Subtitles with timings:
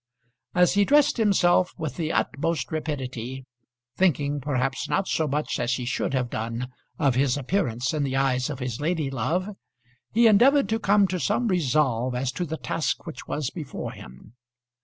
[0.55, 3.45] As he dressed himself with the utmost rapidity,
[3.95, 8.15] thinking perhaps not so much as he should have done of his appearance in the
[8.15, 9.49] eyes of his lady love,
[10.11, 14.33] he endeavoured to come to some resolve as to the task which was before him.